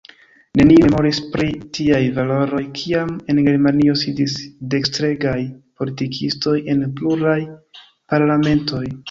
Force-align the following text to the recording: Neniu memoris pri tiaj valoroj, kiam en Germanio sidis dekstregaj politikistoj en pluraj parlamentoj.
Neniu 0.59 0.77
memoris 0.83 1.17
pri 1.33 1.49
tiaj 1.77 1.99
valoroj, 2.15 2.61
kiam 2.79 3.11
en 3.33 3.43
Germanio 3.49 3.99
sidis 4.05 4.39
dekstregaj 4.75 5.35
politikistoj 5.83 6.57
en 6.75 6.83
pluraj 7.03 7.39
parlamentoj. 7.85 8.85